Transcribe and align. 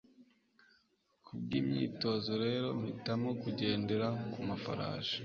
Kubwimyitozo 1.25 2.31
rero 2.43 2.67
mpitamo 2.81 3.29
kugendera 3.41 4.07
kumafarasi 4.31 5.17